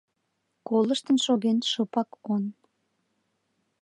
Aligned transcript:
Колыштын 0.67 1.17
шоген 1.25 1.57
шыпак 1.71 2.09
он 2.33 2.43